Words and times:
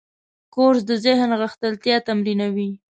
کورس 0.53 0.81
د 0.89 0.91
ذهن 1.05 1.29
غښتلتیا 1.41 1.95
تمرینوي. 2.07 2.69